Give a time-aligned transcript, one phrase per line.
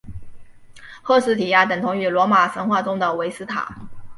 [1.03, 3.87] 赫斯提亚等同于罗马神话中的维斯塔。